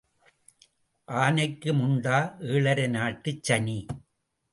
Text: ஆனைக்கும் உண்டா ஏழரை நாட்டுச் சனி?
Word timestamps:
ஆனைக்கும் 1.07 1.81
உண்டா 1.81 2.17
ஏழரை 2.39 2.87
நாட்டுச் 2.87 3.43
சனி? 3.43 3.77